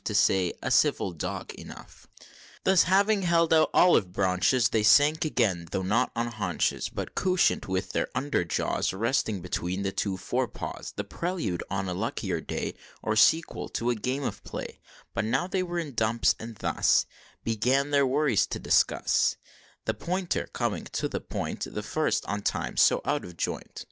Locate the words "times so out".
22.41-23.23